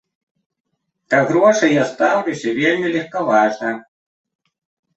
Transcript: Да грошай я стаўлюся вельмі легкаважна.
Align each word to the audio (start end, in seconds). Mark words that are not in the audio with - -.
Да 1.13 1.19
грошай 1.31 1.71
я 1.81 1.85
стаўлюся 1.91 2.55
вельмі 2.61 2.87
легкаважна. 2.99 3.77